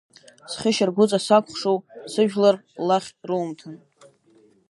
Зхьышьаргәыҵа 0.51 1.19
сакәхшоу, 1.25 1.77
сыжәлар 2.11 2.55
лахь 2.87 3.09
румҭан! 3.27 3.75